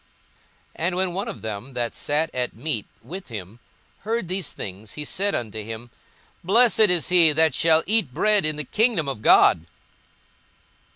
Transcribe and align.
42:014:015 0.71 0.71
And 0.77 0.95
when 0.95 1.13
one 1.13 1.27
of 1.27 1.41
them 1.43 1.73
that 1.75 1.93
sat 1.93 2.31
at 2.33 2.55
meat 2.55 2.87
with 3.03 3.27
him 3.27 3.59
heard 3.99 4.27
these 4.29 4.51
things, 4.51 4.93
he 4.93 5.05
said 5.05 5.35
unto 5.35 5.63
him, 5.63 5.91
Blessed 6.43 6.79
is 6.89 7.09
he 7.09 7.31
that 7.33 7.53
shall 7.53 7.83
eat 7.85 8.11
bread 8.11 8.43
in 8.43 8.55
the 8.55 8.63
kingdom 8.63 9.07
of 9.07 9.21
God. 9.21 9.67